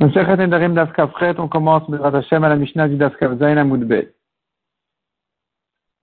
[0.00, 2.98] on commence à la Mishnah du.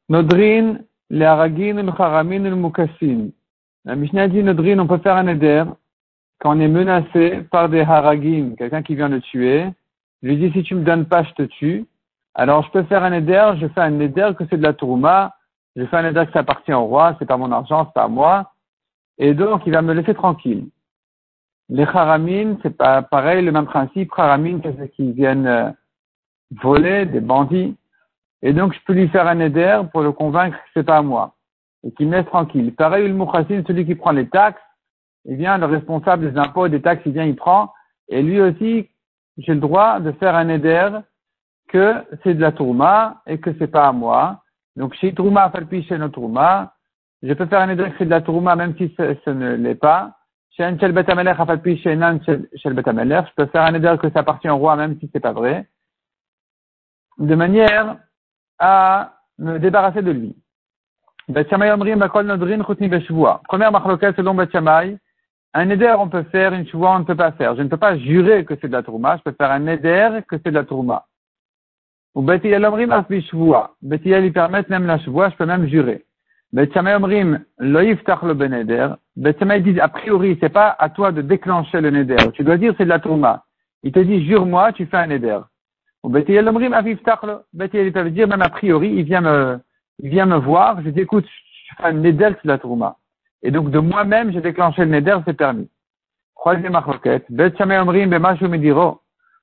[0.09, 0.79] Nodrin,
[1.09, 3.29] le Haragin, le Haramin, le Mukassin.
[3.85, 5.63] La Mishnah dit Nodrin, on peut faire un éder
[6.39, 9.65] quand on est menacé par des Haragim, quelqu'un qui vient le tuer.
[10.21, 11.85] Je lui dis si tu me donnes pas, je te tue.
[12.33, 15.35] Alors je peux faire un éder, je fais un éder que c'est de la tourma,
[15.75, 18.09] je fais un éder que ça appartient au roi, c'est pas mon argent, c'est pas
[18.09, 18.51] moi.
[19.17, 20.67] Et donc il va me laisser tranquille.
[21.69, 24.11] Les haramines, c'est pas pareil, le même principe.
[24.15, 25.71] Haramines, c'est ceux qui viennent euh,
[26.61, 27.75] voler, des bandits.
[28.41, 31.01] Et donc, je peux lui faire un éder pour le convaincre que c'est pas à
[31.01, 31.33] moi.
[31.83, 32.73] Et qu'il me laisse tranquille.
[32.75, 34.61] Pareil, le mouchassin, celui qui prend les taxes,
[35.27, 37.73] eh bien, le responsable des impôts et des taxes, il vient, il prend.
[38.09, 38.89] Et lui aussi,
[39.37, 40.89] j'ai le droit de faire un éder
[41.67, 44.43] que c'est de la tourma et que c'est pas à moi.
[44.75, 46.73] Donc, chez tourma, falpi chez notre tourma,
[47.23, 49.75] je peux faire un éder que c'est de la tourma même si ce ne l'est
[49.75, 50.15] pas.
[50.57, 50.63] Je
[53.35, 55.67] peux faire un éder que ça appartient au roi même si c'est pas vrai.
[57.17, 57.97] De manière
[58.59, 60.35] à me débarrasser de lui.
[61.27, 61.77] Première
[63.71, 64.97] marloquette selon Betchamay,
[65.53, 67.55] un éder on peut faire, une choua on ne peut pas faire.
[67.55, 70.21] Je ne peux pas jurer que c'est de la tourma, je peux faire un éder
[70.27, 71.05] que c'est de la tourma.
[72.13, 72.93] Ou Betiyel Omrim
[74.21, 76.05] lui permettre même la choua, je peux même jurer.
[76.55, 78.95] Omrim, le.
[79.17, 82.31] Betchamay dit, a priori, c'est pas à toi de déclencher le neder.
[82.33, 83.43] Tu dois dire c'est de la tourma.
[83.83, 85.39] Il te dit, jure-moi, tu fais un neder.
[86.03, 86.75] Ou Betiyel Omrim.
[87.53, 89.59] Betiyel, il peut dire, même a priori, il vient me,
[89.99, 92.97] il vient me voir, je dis, écoute, je fais un neder, c'est de la tourma.
[93.43, 95.69] Et donc, de moi-même, j'ai déclenché le neder, c'est permis.
[96.35, 97.25] Troisième marloquette.
[97.29, 99.01] Betchamay Omrim bemashu mediro.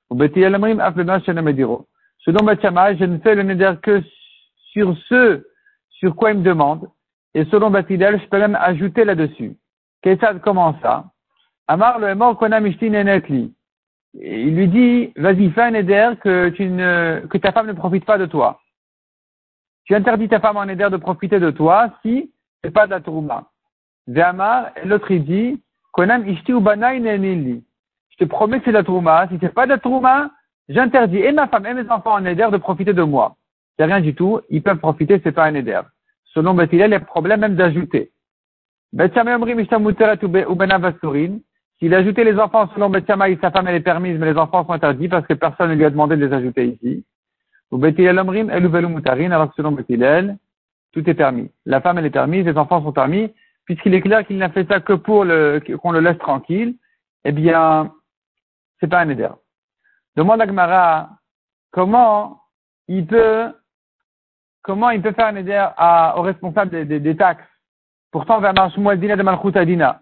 [0.09, 1.87] Ou Betiyel Omrim af bemashu mediro.
[2.19, 4.01] Selon Betchamay, je ne fais le neder que
[4.71, 5.43] sur ce
[5.89, 6.87] sur quoi il me demande.
[7.35, 9.57] Et selon Batilel, je peux même ajouter là-dessus.
[10.01, 11.05] Qu'est-ce comment ça
[11.67, 13.53] Amar le mort netli.
[14.15, 18.59] Il lui dit, vas-y, fais un éder que, ta femme ne profite pas de toi.
[19.85, 22.31] Tu interdis ta femme en éder de profiter de toi si
[22.63, 23.49] c'est pas de la tourma.
[24.15, 29.27] Amar, l'autre il dit, konam ishti Je te promets que c'est de la tourma.
[29.29, 30.29] Si c'est pas de la
[30.69, 33.35] j'interdis et ma femme et mes enfants en éder de profiter de moi.
[33.77, 34.41] C'est rien du tout.
[34.49, 35.81] Ils peuvent profiter, c'est pas un éder.
[36.33, 38.11] Selon Bethilel, il y a problème même d'ajouter.
[38.91, 39.09] Ben
[41.79, 44.65] S'il a ajouté les enfants selon Bethshamay, sa femme elle est permise, mais les enfants
[44.65, 47.03] sont interdits parce que personne ne lui a demandé de les ajouter ici.
[47.71, 48.51] Ou Omrim,
[48.89, 50.37] Mutarin, alors que selon Bethilel,
[50.91, 51.49] tout est permis.
[51.65, 53.33] La femme elle est permise, les enfants sont permis,
[53.65, 56.75] puisqu'il est clair qu'il n'a fait ça que pour qu'on le laisse tranquille,
[57.25, 57.91] eh bien,
[58.79, 59.29] c'est pas un éder.
[60.15, 61.09] Demande à Gmara,
[61.71, 62.41] comment
[62.87, 63.51] il peut
[64.63, 67.43] comment il peut faire un éder à, au responsable des, des, des taxes?
[68.11, 70.01] Pourtant, vers Shmuel Dina de Malchut Adina.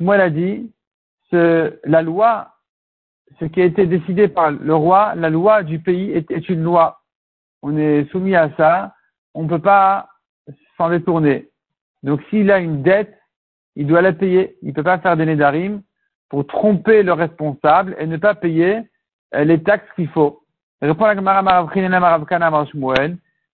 [0.00, 0.72] A dit,
[1.30, 2.52] ce, la loi,
[3.40, 6.62] ce qui a été décidé par le roi, la loi du pays est, est une
[6.62, 7.00] loi.
[7.62, 8.94] On est soumis à ça,
[9.34, 10.08] on ne peut pas
[10.76, 11.48] s'en détourner.
[12.04, 13.16] Donc s'il a une dette,
[13.74, 14.56] il doit la payer.
[14.62, 15.82] Il ne peut pas faire des nédarim
[16.28, 18.82] pour tromper le responsable et ne pas payer
[19.34, 20.42] euh, les taxes qu'il faut.
[20.80, 21.68] Répond la Gemara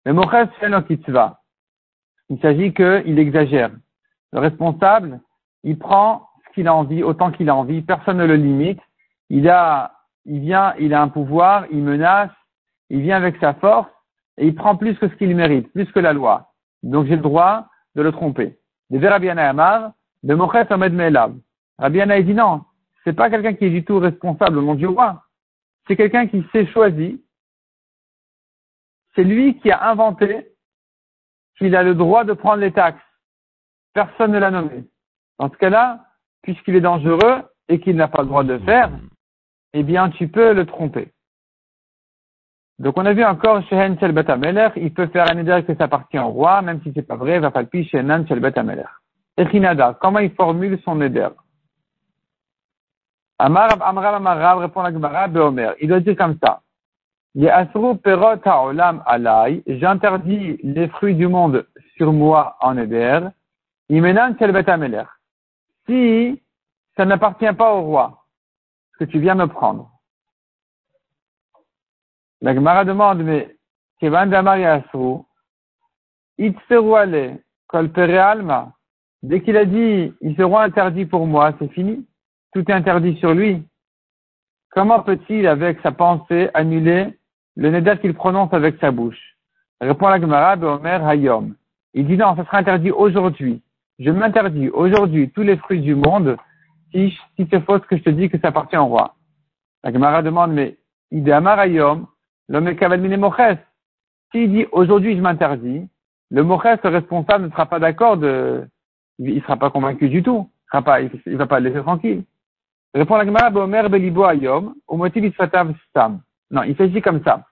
[0.03, 1.41] Fait va.
[2.29, 3.71] Il s'agit qu'il exagère.
[4.33, 5.19] Le responsable,
[5.63, 8.79] il prend ce qu'il a envie, autant qu'il a envie, personne ne le limite.
[9.29, 9.91] Il a,
[10.25, 12.31] il vient, il a un pouvoir, il menace,
[12.89, 13.89] il vient avec sa force,
[14.37, 16.51] et il prend plus que ce qu'il mérite, plus que la loi.
[16.83, 18.57] Donc j'ai le droit de le tromper.
[18.89, 19.91] De Rabiana Amar,
[20.23, 21.35] de Moches Ahmed Me'elav.
[21.77, 22.61] Rabiana dit non,
[23.03, 25.23] c'est pas quelqu'un qui est du tout responsable, mon Dieu roi.
[25.87, 27.21] C'est quelqu'un qui s'est choisi,
[29.15, 30.47] c'est lui qui a inventé
[31.57, 33.01] qu'il a le droit de prendre les taxes.
[33.93, 34.85] Personne ne l'a nommé.
[35.37, 36.05] Dans ce cas-là,
[36.41, 38.91] puisqu'il est dangereux et qu'il n'a pas le droit de le faire,
[39.73, 41.11] eh bien, tu peux le tromper.
[42.79, 45.83] Donc, on a vu encore chez Henshel Betameler, il peut faire un éder que ça
[45.83, 48.89] appartient au roi, même si c'est pas vrai, va pas le chez Henshel Betameler.
[49.37, 51.29] Echinada, comment il formule son éder?
[53.37, 55.73] Amar, Amar, Amar, répond la Gemara, Beomer.
[55.79, 56.61] Il doit dire comme ça.
[59.67, 63.21] J'interdis les fruits du monde sur moi en Eder.
[63.89, 64.35] Imenan
[65.87, 66.41] Si
[66.97, 68.25] ça n'appartient pas au roi,
[68.99, 69.89] que tu viens me prendre.
[72.41, 73.55] La Gemara demande, mais
[73.99, 74.57] Kevan Damar
[77.73, 78.73] Alma.
[79.23, 82.05] Dès qu'il a dit, ils seront interdits pour moi, c'est fini.
[82.53, 83.63] Tout est interdit sur lui.
[84.71, 87.17] Comment peut-il, avec sa pensée, annuler
[87.55, 89.37] le neder qu'il prononce avec sa bouche.
[89.79, 91.55] Répond la Gemara, Omer Hayom.
[91.93, 93.61] Il dit non, ça sera interdit aujourd'hui.
[93.99, 96.37] Je m'interdis aujourd'hui tous les fruits du monde
[96.91, 99.15] si, si c'est faux ce que je te dis que ça appartient au roi.
[99.83, 100.77] La Gemara demande, mais
[101.11, 102.07] Idamar Ayom,
[102.47, 103.57] l'homme Kavalmine Moches.
[104.31, 105.89] S'il dit aujourd'hui je m'interdis,
[106.29, 108.67] le Moches, le responsable, ne sera pas d'accord de,
[109.19, 110.49] il ne sera pas convaincu du tout.
[110.73, 110.99] Il ne pas,
[111.37, 112.23] va pas le laisser tranquille.
[112.93, 116.21] Répond la Gemara, Omer Belibo Ayom, au motif Stam.
[116.51, 117.45] Non, il s'agit comme ça.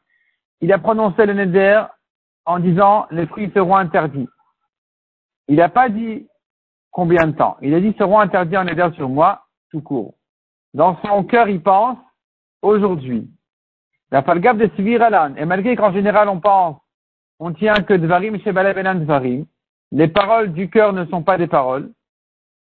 [0.61, 1.83] Il a prononcé le neder
[2.45, 4.27] en disant les fruits seront interdits.
[5.47, 6.27] Il n'a pas dit
[6.91, 7.57] combien de temps.
[7.61, 10.15] Il a dit seront interdits en neder sur moi, tout court.
[10.73, 11.97] Dans son cœur, il pense
[12.61, 13.29] aujourd'hui.
[14.11, 15.35] La falgab de Sviralan.
[15.35, 16.77] Et malgré qu'en général on pense,
[17.39, 19.45] on tient que Dvarim chez Benan Dvarim,
[19.91, 21.91] les paroles du cœur ne sont pas des paroles.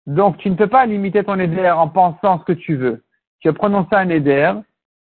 [0.07, 3.05] Donc tu ne peux pas limiter ton éder en pensant ce que tu veux.
[3.41, 4.53] Tu as prononcé un éder,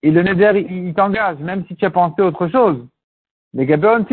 [0.06, 2.78] et le neder, il, t'engage, même si tu as pensé autre chose.
[3.54, 4.06] Les Gabeon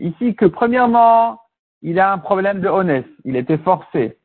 [0.00, 1.38] Ici, que premièrement,
[1.82, 3.04] il a un problème de honnête.
[3.26, 4.16] Il était forcé.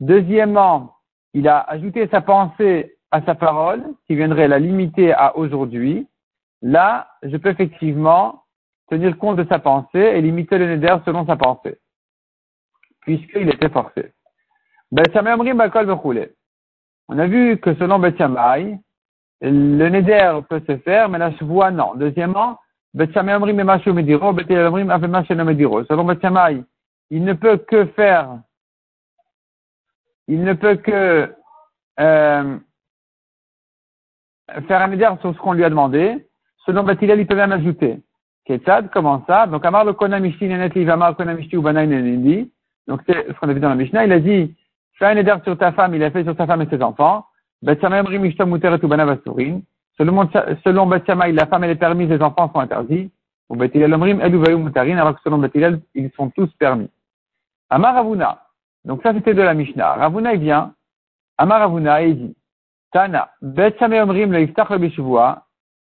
[0.00, 0.96] Deuxièmement,
[1.32, 6.06] il a ajouté sa pensée à sa parole, qui viendrait la limiter à aujourd'hui.
[6.60, 8.42] Là, je peux effectivement
[8.90, 11.78] tenir compte de sa pensée et limiter le neder selon sa pensée.
[13.00, 14.12] Puisqu'il était forcé.
[17.08, 18.78] On a vu que selon Betchamay,
[19.40, 21.94] le neder peut se faire, mais la chevoie non.
[21.94, 22.58] Deuxièmement,
[22.96, 23.14] Selon
[26.04, 26.62] Betchamay,
[27.10, 28.38] il ne peut que faire,
[30.28, 31.34] il ne peut que
[32.00, 32.58] euh,
[34.68, 36.26] faire un neder sur ce qu'on lui a demandé.
[36.64, 38.02] Selon Batilel, il peut même ajouter.
[38.46, 39.46] Ketad, comment ça?
[39.46, 42.50] Donc, Amar le Konamishti Nenet Livamar Konamishti Ubanaï Nenindi.
[42.86, 44.04] Donc, c'est ce qu'on a vu dans la Mishnah.
[44.06, 44.56] Il a dit,
[44.98, 47.26] fais un neder sur ta femme, il a fait sur ta femme et ses enfants.
[49.98, 50.28] Selon,
[50.64, 53.10] selon Bethshamay, la femme elle est permise, les enfants sont interdits.
[53.48, 56.90] Ou Bethilel Omrim, Eluvayu Mutarin, alors que selon Bethilel, ils sont tous permis.
[57.70, 58.42] Amar Ravuna.
[58.84, 59.94] Donc ça c'était de la Mishnah.
[59.94, 60.74] Ravuna il vient.
[61.38, 62.36] Amar Ravuna il dit.
[62.92, 63.30] Tana.
[63.40, 65.44] Bethshamay Omrim le Iftach le Bishuvua.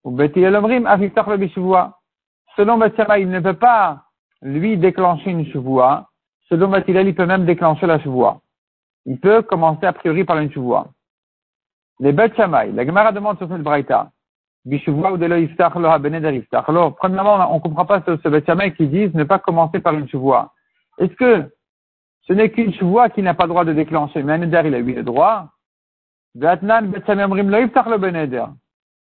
[0.04, 2.00] Ou Bethilel Omrim af Iftach le Bishuvua.
[2.56, 4.04] Selon Bethshamay, il ne peut pas
[4.44, 6.10] lui déclencher une chevoie.
[6.50, 8.42] Selon Bethilel, il peut même déclencher la chevoie.
[9.06, 10.88] Il peut commencer a priori par une chevoie.
[11.99, 14.11] Les Beth la Gemara demande sur cette braïta.
[14.65, 16.69] Bishuvua ou Delo Iftach lo Beneder Iftach.
[16.69, 20.53] Alors, premièrement, on comprend pas ce, ce qui disent ne pas commencer par une chevoie.
[20.97, 21.51] Est-ce que
[22.27, 24.75] ce n'est qu'une chevoie qui n'a pas le droit de déclencher, mais un Neder, il
[24.75, 25.49] a eu le droit.
[26.35, 26.57] Dans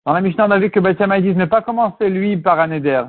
[0.06, 3.04] la Mishnah, on a vu que Beth disent ne pas commencer lui par un Neder.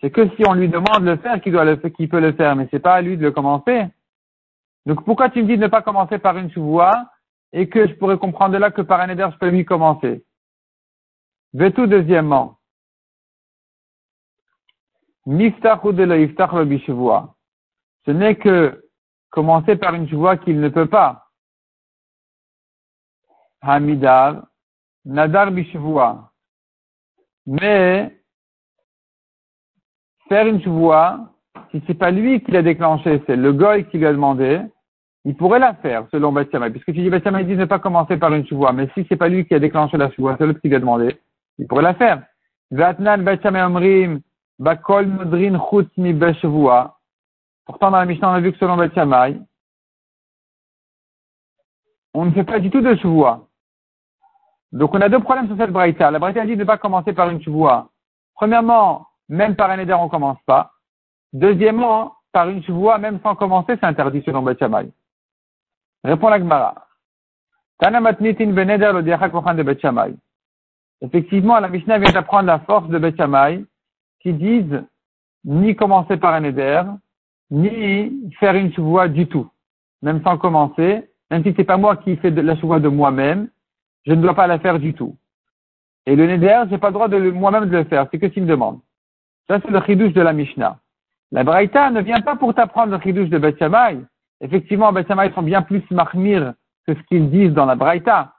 [0.00, 2.32] C'est que si on lui demande de le faire qu'il doit le qu'il peut le
[2.32, 3.86] faire, mais c'est pas à lui de le commencer.
[4.86, 6.92] Donc pourquoi tu me dis de ne pas commencer par une chevoie
[7.52, 10.24] et que je pourrais comprendre de là que par un éder, je peux lui commencer.
[11.74, 12.58] tout deuxièmement.
[18.04, 18.88] Ce n'est que
[19.30, 21.28] commencer par une chevoie qu'il ne peut pas.
[23.60, 24.46] Hamidar,
[25.04, 26.32] Nadar bishvoa.
[27.46, 28.22] Mais,
[30.28, 31.32] faire une chevoie,
[31.70, 34.60] si c'est pas lui qui l'a déclenché, c'est le goy qui lui a demandé,
[35.24, 36.70] il pourrait la faire, selon Bethshamay.
[36.70, 38.72] Puisque tu dis Bethshamay dit ne pas commencer par une chevoie.
[38.72, 40.80] Mais si c'est pas lui qui a déclenché la chevoie, c'est l'autre qui lui a
[40.80, 41.16] demandé,
[41.58, 42.22] il pourrait la faire.
[42.70, 44.20] Vatnan Bethshamay Omrim,
[44.58, 46.14] Bakol Modrin Chutz Mi
[47.64, 49.38] Pourtant, dans la Mishnah, on a vu que selon Bethshamay,
[52.14, 53.46] on ne fait pas du tout de chevoie.
[54.72, 56.10] Donc, on a deux problèmes sur cette braïta.
[56.10, 57.90] La braïta dit de ne pas commencer par une chevoie.
[58.34, 60.72] Premièrement, même par un éder, on commence pas.
[61.32, 64.90] Deuxièmement, par une chevoie, même sans commencer, c'est interdit selon Bethshamay.
[66.04, 66.86] Répond la Gemara.
[69.54, 70.16] de
[71.00, 73.16] Effectivement, la Mishnah vient d'apprendre la force de Bet
[74.20, 74.84] qui disent
[75.44, 76.82] ni commencer par un éder,
[77.50, 79.50] ni faire une chevoie du tout.
[80.02, 83.48] Même sans commencer, même si c'est pas moi qui fais de la chevoie de moi-même,
[84.06, 85.16] je ne dois pas la faire du tout.
[86.06, 88.42] Et le neder, j'ai pas le droit de moi-même de le faire, c'est que s'il
[88.42, 88.80] me demande.
[89.48, 90.78] Ça, c'est le chidouche de la Mishnah.
[91.30, 93.56] La Braïta ne vient pas pour t'apprendre le chidouche de Bet
[94.42, 96.54] Effectivement, Bet sont bien plus mahmir
[96.86, 98.34] que ce qu'ils disent dans la Braïta,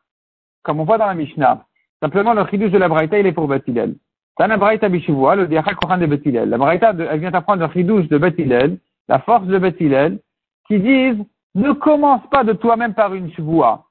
[0.62, 1.66] comme on voit dans la Mishnah.
[2.02, 3.96] Simplement, le chidouche de la Braïta, il est pour Batilel.
[4.36, 6.50] Tana Braïta Bishivua, le Diachak Kochan de Batilel.
[6.50, 10.20] La Braïta, elle vient t'apprendre le chidouche de Batilel, la force de Batilel,
[10.68, 11.24] qui disent,
[11.56, 13.88] ne commence pas de toi-même par une chevoie.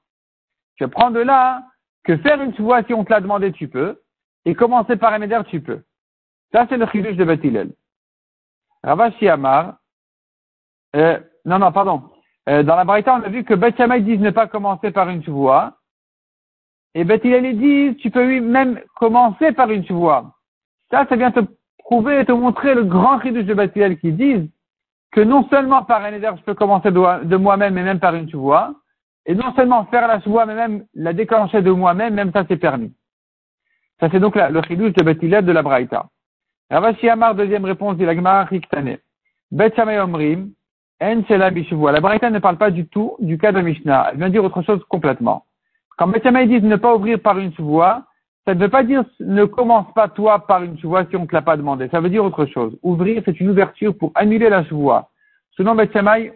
[0.75, 1.63] Tu prends de là
[2.03, 3.99] que faire une chevoie, si on te l'a demandé, tu peux,
[4.45, 5.81] et commencer par un éder, tu peux.
[6.51, 7.71] Ça, c'est le chidouche de Batilel.
[8.83, 9.77] Ravashi Amar,
[10.95, 12.03] euh, non, non, pardon.
[12.49, 15.23] Euh, dans la Braïta, on a vu que Beth disent ne pas commencer par une
[15.23, 15.77] chevoie.
[16.95, 20.33] Et Beth Hillel dit, tu peux même commencer par une chevoie.
[20.91, 21.39] Ça, ça vient te
[21.79, 24.49] prouver et te montrer le grand chidouche de Beth qui disent
[25.11, 28.29] que non seulement par un éder, je peux commencer de, moi-même, mais même par une
[28.29, 28.73] chevoie.
[29.25, 32.57] Et non seulement faire la chevoie, mais même la déclencher de moi-même, même ça c'est
[32.57, 32.93] permis.
[33.99, 36.07] Ça, c'est donc la, le chidouche de Bethilel de la Braïta.
[36.69, 38.97] Ravashi Amar, deuxième réponse de l'Agmara Riktane.
[39.51, 40.51] Bet Omrim,
[41.01, 44.09] En La Braïta ne parle pas du tout du cas de Mishnah.
[44.11, 45.45] Elle vient dire autre chose complètement.
[45.97, 48.03] Quand Bet dit ne pas ouvrir par une voie,
[48.45, 51.27] ça ne veut pas dire ne commence pas toi par une voie si on ne
[51.27, 51.87] te l'a pas demandé.
[51.89, 52.77] Ça veut dire autre chose.
[52.83, 55.09] Ouvrir, c'est une ouverture pour annuler la chevoie.
[55.51, 55.91] Selon Bet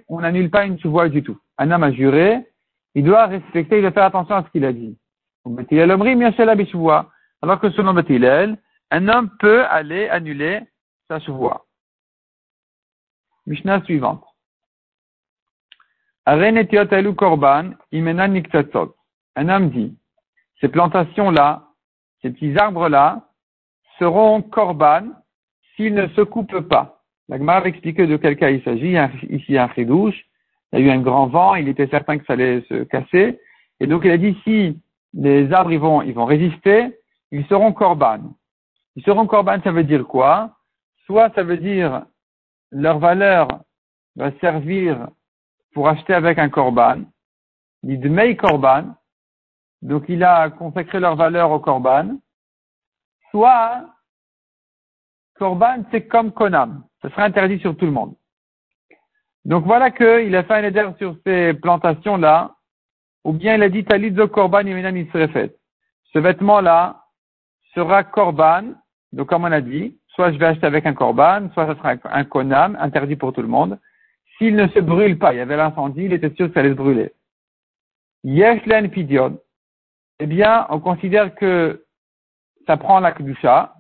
[0.10, 1.38] on n'annule pas une chevoie du tout.
[1.58, 2.46] Un homme a juré,
[2.94, 4.98] il doit respecter, il doit faire attention à ce qu'il a dit.
[7.42, 8.58] Alors que selon Bethilel,
[8.92, 10.62] un homme peut aller annuler
[11.08, 11.66] sa chevoie.
[13.46, 14.27] Mishnah suivante.
[17.16, 17.72] Korban,
[19.36, 19.98] Un homme dit,
[20.60, 21.64] ces plantations-là,
[22.22, 23.22] ces petits arbres-là,
[24.00, 25.04] seront korban
[25.76, 27.02] s'ils ne se coupent pas.
[27.30, 28.96] La Gemara va expliquer de quel cas il s'agit.
[29.30, 30.26] Ici, un fridouche.
[30.74, 31.56] Il y a eu un grand vent.
[31.56, 33.40] Il était certain que ça allait se casser.
[33.80, 34.80] Et donc, il a dit, si
[35.14, 36.98] les arbres, ils vont, ils vont résister,
[37.32, 38.20] ils seront korban.
[38.96, 40.52] Ils seront korban, ça veut dire quoi?
[41.06, 42.04] Soit ça veut dire
[42.72, 43.48] leur valeur
[44.16, 45.08] va servir
[45.78, 47.04] pour acheter avec un korban.
[47.84, 48.96] L'idmei korban.
[49.84, 52.18] Donc il a consacré leur valeur au korban.
[53.30, 53.86] Soit
[55.36, 56.84] korban, c'est comme konam.
[57.00, 58.16] Ça sera interdit sur tout le monde.
[59.46, 62.56] Donc voilà qu'il a fait un éder sur ces plantations-là,
[63.24, 65.56] ou bien il a dit talit de korban fait.
[66.12, 67.04] Ce vêtement-là
[67.76, 68.74] sera korban,
[69.12, 71.94] donc comme on a dit, soit je vais acheter avec un korban, soit ce sera
[72.06, 73.78] un konam, interdit pour tout le monde.
[74.38, 76.70] S'il ne se brûle pas, il y avait l'incendie, il était sûr que ça allait
[76.70, 77.12] se brûler.
[78.24, 79.40] Yeshlen pidion.
[80.20, 81.86] Eh bien, on considère que
[82.66, 83.76] ça prend la kedusha,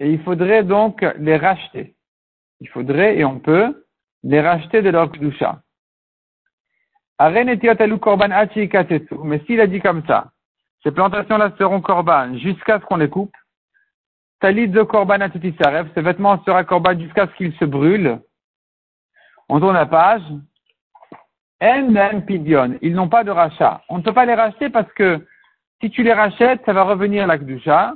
[0.00, 1.94] et il faudrait donc les racheter.
[2.60, 3.86] Il faudrait, et on peut,
[4.22, 5.62] les racheter de leur kedusha.
[7.20, 7.46] Mais
[9.46, 10.30] s'il a dit comme ça,
[10.84, 13.34] ces plantations-là seront korban jusqu'à ce qu'on les coupe,
[14.40, 18.20] talit de korban ce vêtement sera korban jusqu'à ce qu'il se brûle,
[19.48, 20.22] on tourne la page.
[21.60, 23.82] Ils n'ont pas de rachat.
[23.88, 25.26] On ne peut pas les racheter parce que
[25.80, 27.94] si tu les rachètes, ça va revenir à l'akdusha,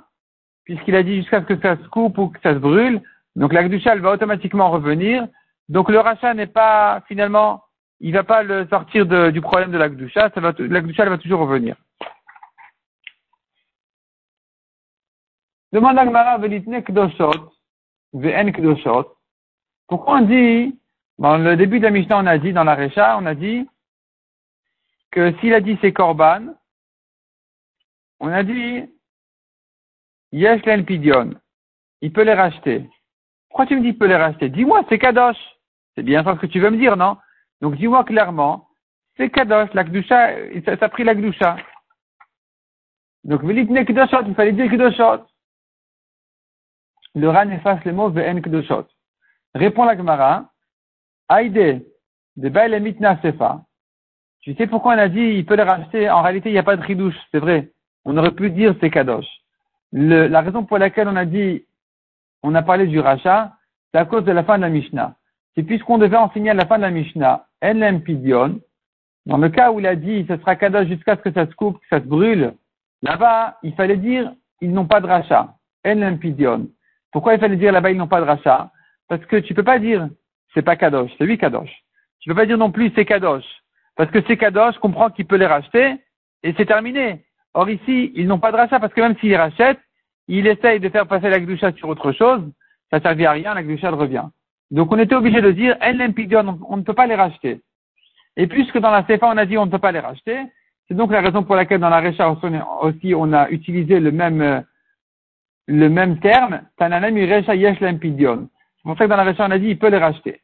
[0.64, 3.00] puisqu'il a dit jusqu'à ce que ça se coupe ou que ça se brûle.
[3.36, 5.26] Donc l'akdusha, elle va automatiquement revenir.
[5.68, 7.62] Donc le rachat n'est pas, finalement,
[8.00, 10.30] il va pas le sortir du problème de l'akdusha.
[10.36, 11.76] L'akdusha, elle va toujours revenir.
[15.72, 16.38] Demande à Gmara,
[19.88, 20.78] Pourquoi on dit
[21.22, 23.64] dans le début de la Mishnah, on a dit, dans la Récha, on a dit
[25.12, 26.54] que s'il a dit c'est Korban,
[28.18, 28.90] on a dit
[30.32, 31.30] Yesh pidion.
[32.00, 32.90] Il peut les racheter.
[33.48, 34.48] Pourquoi tu me dis il peut les racheter?
[34.48, 35.38] Dis-moi, c'est Kadosh.
[35.94, 37.16] C'est bien ça ce que tu veux me dire, non?
[37.60, 38.66] Donc dis-moi clairement,
[39.16, 40.30] c'est Kadosh, la Kdusha,
[40.64, 41.56] ça, a pris la Kdusha.
[43.22, 45.24] Donc, il fallait dire Kedoshot.
[47.14, 48.88] Le Ran efface les mots Ve'en Kedoshot.
[49.54, 50.51] Répond la Gemara,
[51.28, 51.86] Aïdé,
[52.36, 53.62] de Baal Mitna Sefa.
[54.42, 56.10] Tu sais pourquoi on a dit il peut les racheter?
[56.10, 57.70] En réalité, il n'y a pas de ridouche, c'est vrai.
[58.04, 59.26] On aurait pu dire c'est Kadosh.
[59.92, 61.64] la raison pour laquelle on a dit,
[62.42, 63.52] on a parlé du rachat,
[63.92, 65.14] c'est à cause de la fin de la Mishnah.
[65.54, 68.60] C'est puisqu'on devait enseigner à la fin de la Mishnah, En Pidion,
[69.26, 71.54] dans le cas où il a dit ce sera Kadosh jusqu'à ce que ça se
[71.54, 72.54] coupe, que ça se brûle,
[73.02, 75.54] là-bas, il fallait dire ils n'ont pas de rachat.
[75.86, 76.68] En Pidion.
[77.12, 78.70] Pourquoi il fallait dire là-bas ils n'ont pas de rachat?
[79.08, 80.08] Parce que tu peux pas dire
[80.54, 81.70] c'est pas Kadosh, c'est lui Kadosh.
[82.20, 83.44] Tu peux pas dire non plus c'est Kadosh.
[83.96, 85.96] Parce que c'est Kadosh, comprend qu'il peut les racheter,
[86.42, 87.24] et c'est terminé.
[87.54, 89.80] Or ici, ils n'ont pas de rachat, parce que même s'ils rachètent,
[90.28, 92.42] il essaye de faire passer la Gdusha sur autre chose,
[92.90, 94.24] ça ne servit à rien, la Gdusha revient.
[94.70, 97.60] Donc on était obligé de dire, on ne peut pas les racheter.
[98.36, 100.38] Et puisque dans la CFA on a dit on ne peut pas les racheter,
[100.88, 104.64] c'est donc la raison pour laquelle dans la Récha aussi on a utilisé le même,
[105.66, 108.48] le même terme, Tananam Recha Yesh Lempidion.
[108.82, 110.40] C'est pour que dans la version, on a dit, il peut les racheter.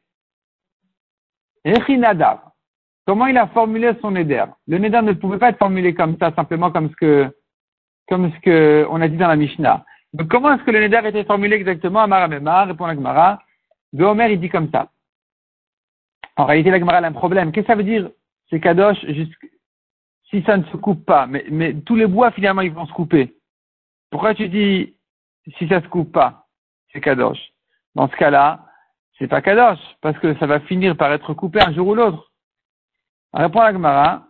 [1.64, 2.40] Echinadav.
[3.04, 6.32] Comment il a formulé son éder Le Neder ne pouvait pas être formulé comme ça,
[6.34, 7.36] simplement comme ce que,
[8.08, 9.84] comme ce que on a dit dans la Mishnah.
[10.12, 12.00] Donc, comment est-ce que le Neder était formulé exactement?
[12.00, 13.42] Amara Mema, répond la Gemara.
[13.92, 14.90] De Homer, il dit comme ça.
[16.36, 17.50] En réalité, la Gemara a un problème.
[17.50, 18.08] Qu'est-ce que ça veut dire
[18.50, 18.98] C'est Kadosh
[20.30, 21.26] si ça ne se coupe pas?
[21.26, 23.34] Mais, mais tous les bois, finalement, ils vont se couper.
[24.10, 24.94] Pourquoi tu dis
[25.56, 26.46] si ça se coupe pas
[26.92, 27.40] C'est Kadosh?
[27.94, 28.66] Dans ce cas-là,
[29.18, 32.32] c'est pas Kadosh, parce que ça va finir par être coupé un jour ou l'autre.
[33.32, 34.26] Répond la Gemara,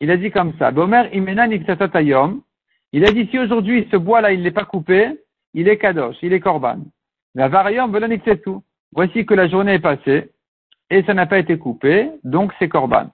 [0.00, 1.46] il a dit comme ça, Bomer imena
[2.92, 5.20] il a dit si aujourd'hui ce bois-là il n'est pas coupé,
[5.54, 6.78] il est Kadosh, il est Korban.
[7.34, 7.92] La variante
[8.42, 8.64] tout.
[8.92, 10.32] Voici que la journée est passée,
[10.88, 13.10] et ça n'a pas été coupé, donc c'est Korban.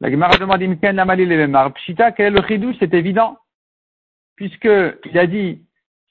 [0.00, 2.76] La Gemara demande Imken la Pshita, quel est le chidouche?
[2.78, 3.36] C'est évident.
[4.36, 4.68] Puisque
[5.04, 5.62] il a dit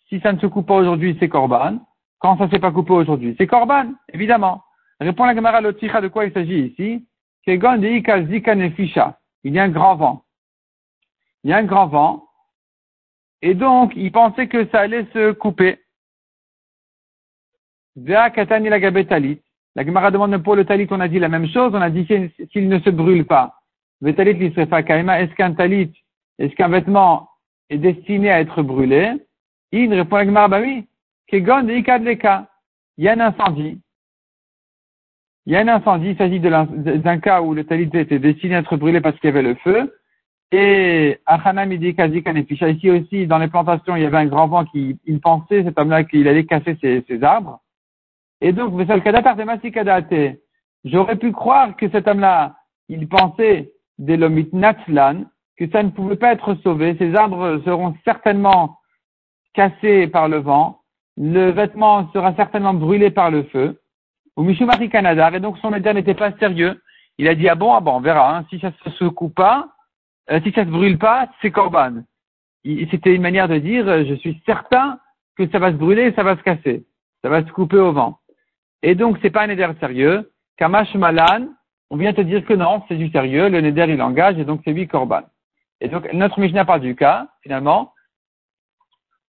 [0.09, 1.79] si ça ne se coupe pas aujourd'hui, c'est korban.
[2.19, 4.63] Quand ça ne s'est pas coupé aujourd'hui, c'est korban, évidemment.
[4.99, 7.07] Répond la Gemara Loticha de quoi il s'agit ici?
[7.45, 7.53] Il
[9.53, 10.25] y a un grand vent.
[11.43, 12.27] Il y a un grand vent.
[13.41, 15.79] Et donc, il pensait que ça allait se couper.
[17.95, 18.33] La
[19.85, 21.71] Gemara demande pour le talit, on a dit la même chose.
[21.73, 22.05] On a dit
[22.51, 23.53] s'il ne se brûle pas.
[24.03, 25.93] Est-ce qu'un talit,
[26.39, 27.29] est-ce qu'un vêtement
[27.69, 29.13] est destiné à être brûlé?
[29.71, 30.87] Il répond la Gemara, bah oui.
[31.31, 31.45] Il
[33.03, 33.81] y a un incendie.
[35.45, 38.59] Il y a un incendie, il s'agit d'un cas où le talit était destiné à
[38.59, 39.93] être brûlé parce qu'il y avait le feu.
[40.51, 44.97] Et Achanam dit ici aussi, dans les plantations, il y avait un grand vent qui,
[45.05, 47.61] il pensait, cet homme-là, qu'il allait casser ses, arbres.
[48.39, 48.73] Et donc,
[50.85, 52.55] j'aurais pu croire que cet homme-là,
[52.87, 55.25] il pensait des lomit natslan,
[55.57, 58.79] que ça ne pouvait pas être sauvé, ces arbres seront certainement
[59.53, 60.81] cassés par le vent,
[61.17, 63.79] le vêtement sera certainement brûlé par le feu
[64.35, 66.79] ou Mishumari Canada, et donc son média n'était pas sérieux.
[67.17, 68.45] Il a dit, ah bon, ah bon, on verra, hein.
[68.49, 69.67] si ça se coupe pas,
[70.29, 72.03] euh, si ça se brûle pas, c'est Corban.
[72.63, 74.99] C'était une manière de dire, euh, je suis certain
[75.35, 76.85] que ça va se brûler ça va se casser.
[77.23, 78.19] Ça va se couper au vent.
[78.83, 80.31] Et donc, c'est pas un neder sérieux.
[80.57, 81.47] Kamash Malan,
[81.89, 84.61] on vient te dire que non, c'est du sérieux, le neder il engage, et donc
[84.63, 85.21] c'est lui Corban.
[85.81, 87.93] Et donc, notre Mishnah parle du cas, finalement,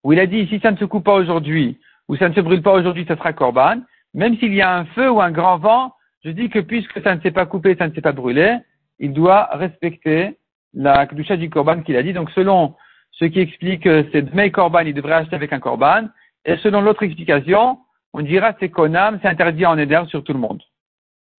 [0.03, 2.41] où il a dit, si ça ne se coupe pas aujourd'hui, ou ça ne se
[2.41, 3.81] brûle pas aujourd'hui, ça sera Corban
[4.13, 5.93] même s'il y a un feu ou un grand vent,
[6.23, 8.57] je dis que puisque ça ne s'est pas coupé, ça ne s'est pas brûlé,
[8.99, 10.37] il doit respecter
[10.73, 12.13] la Kedusha du Korban qu'il a dit.
[12.13, 12.75] Donc selon
[13.11, 16.07] ce qui explique que c'est Dmei Korban, il devrait acheter avec un Korban.
[16.45, 17.79] Et selon l'autre explication,
[18.13, 20.61] on dira c'est Konam, c'est interdit en Eder sur tout le monde.